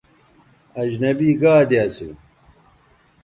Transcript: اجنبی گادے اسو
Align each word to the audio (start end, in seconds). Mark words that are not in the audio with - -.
اجنبی 0.81 1.31
گادے 1.41 1.79
اسو 1.87 2.09